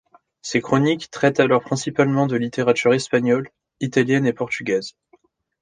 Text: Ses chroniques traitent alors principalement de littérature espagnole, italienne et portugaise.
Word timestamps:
Ses 0.41 0.61
chroniques 0.61 1.11
traitent 1.11 1.39
alors 1.39 1.61
principalement 1.61 2.25
de 2.25 2.35
littérature 2.35 2.91
espagnole, 2.95 3.51
italienne 3.81 4.25
et 4.25 4.33
portugaise. 4.33 4.95